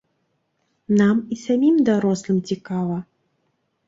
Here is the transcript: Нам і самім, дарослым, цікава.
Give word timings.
Нам 1.01 1.19
і 1.35 1.37
самім, 1.41 1.75
дарослым, 1.89 2.39
цікава. 2.53 2.97